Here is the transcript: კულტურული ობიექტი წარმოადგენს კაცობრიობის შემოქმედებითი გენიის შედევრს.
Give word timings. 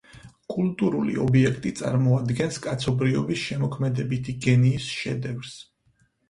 კულტურული 0.51 1.11
ობიექტი 1.25 1.71
წარმოადგენს 1.79 2.57
კაცობრიობის 2.63 3.45
შემოქმედებითი 3.51 4.37
გენიის 4.47 4.89
შედევრს. 4.97 5.55